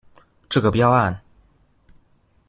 [0.49, 1.21] 這個標案